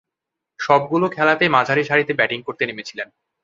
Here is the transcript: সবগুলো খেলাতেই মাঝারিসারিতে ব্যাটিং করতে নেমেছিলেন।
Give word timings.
সবগুলো 0.59 1.05
খেলাতেই 1.09 1.49
মাঝারিসারিতে 1.49 2.13
ব্যাটিং 2.13 2.39
করতে 2.43 2.63
নেমেছিলেন। 2.65 3.07